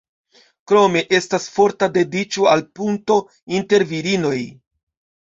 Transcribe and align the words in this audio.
Krome 0.71 1.03
estas 1.17 1.45
forta 1.59 1.91
dediĉo 1.99 2.49
al 2.57 2.67
punto 2.81 3.21
inter 3.63 3.91
virinoj. 3.97 4.39